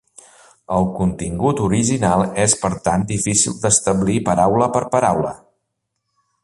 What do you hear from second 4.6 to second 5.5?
per paraula.